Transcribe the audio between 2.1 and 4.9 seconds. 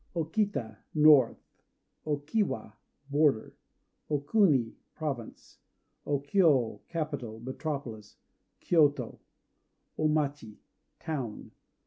Kiwa "Border." O Kuni